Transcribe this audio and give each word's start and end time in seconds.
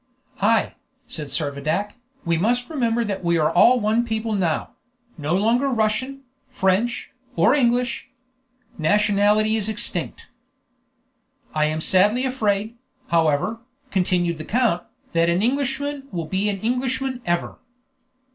"Ay," 0.41 0.73
said 1.05 1.27
Servadac, 1.27 1.91
"we 2.25 2.35
must 2.35 2.71
remember 2.71 3.03
that 3.05 3.23
we 3.23 3.37
are 3.37 3.51
all 3.53 3.79
one 3.79 4.03
people 4.03 4.33
now; 4.33 4.71
no 5.15 5.37
longer 5.37 5.69
Russian, 5.69 6.23
French, 6.47 7.11
or 7.35 7.53
English. 7.53 8.09
Nationality 8.79 9.57
is 9.57 9.69
extinct." 9.69 10.25
"I 11.53 11.65
am 11.65 11.81
sadly 11.81 12.25
afraid, 12.25 12.77
however," 13.09 13.59
continued 13.91 14.39
the 14.39 14.43
count, 14.45 14.81
"that 15.11 15.29
an 15.29 15.43
Englishman 15.43 16.07
will 16.11 16.25
be 16.25 16.49
an 16.49 16.61
Englishman 16.61 17.21
ever." 17.27 17.59